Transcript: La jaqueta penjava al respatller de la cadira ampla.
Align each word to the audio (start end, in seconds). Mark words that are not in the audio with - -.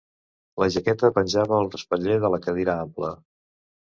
La 0.61 0.67
jaqueta 0.75 1.11
penjava 1.17 1.59
al 1.59 1.69
respatller 1.75 2.17
de 2.25 2.33
la 2.37 2.39
cadira 2.45 2.79
ampla. 2.87 3.15